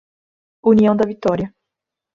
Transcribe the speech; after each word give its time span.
União 0.63 0.95
da 0.95 1.05
Vitória 1.07 1.53